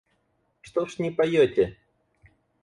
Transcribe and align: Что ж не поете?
Что 0.61 0.87
ж 0.87 0.95
не 0.97 1.11
поете? 1.11 1.77